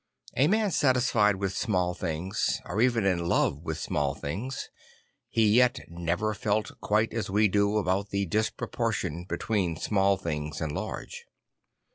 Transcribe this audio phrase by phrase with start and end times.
[0.35, 4.71] A man satisfied with small things, or even in love with small things,
[5.29, 10.59] he yet never felt quite as we do about the dispro portion between small things
[10.59, 11.25] and large.